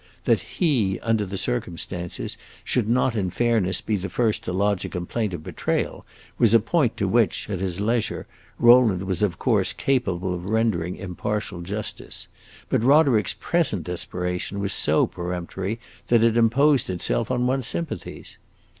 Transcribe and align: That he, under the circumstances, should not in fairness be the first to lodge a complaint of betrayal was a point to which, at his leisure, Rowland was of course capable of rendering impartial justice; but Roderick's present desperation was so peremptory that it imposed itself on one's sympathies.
That 0.23 0.39
he, 0.39 0.99
under 1.01 1.27
the 1.27 1.37
circumstances, 1.37 2.35
should 2.63 2.89
not 2.89 3.15
in 3.15 3.29
fairness 3.29 3.81
be 3.81 3.97
the 3.97 4.09
first 4.09 4.43
to 4.45 4.51
lodge 4.51 4.83
a 4.83 4.89
complaint 4.89 5.31
of 5.31 5.43
betrayal 5.43 6.07
was 6.39 6.55
a 6.55 6.59
point 6.59 6.97
to 6.97 7.07
which, 7.07 7.47
at 7.51 7.59
his 7.59 7.79
leisure, 7.79 8.25
Rowland 8.57 9.03
was 9.03 9.21
of 9.21 9.37
course 9.37 9.73
capable 9.73 10.33
of 10.33 10.45
rendering 10.49 10.95
impartial 10.95 11.61
justice; 11.61 12.27
but 12.67 12.83
Roderick's 12.83 13.35
present 13.35 13.83
desperation 13.83 14.59
was 14.59 14.73
so 14.73 15.05
peremptory 15.05 15.79
that 16.07 16.23
it 16.23 16.35
imposed 16.35 16.89
itself 16.89 17.29
on 17.29 17.45
one's 17.45 17.67
sympathies. 17.67 18.37